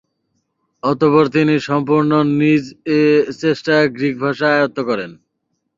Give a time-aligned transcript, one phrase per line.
[0.83, 2.63] অতঃপর তিনি সম্পূর্ণ নিজ
[3.41, 5.11] চেষ্টায় গ্রিক ভাষা আয়ত্ত করেন।